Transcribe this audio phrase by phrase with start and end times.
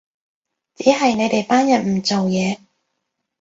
[0.73, 2.57] 只係你哋班人唔做嘢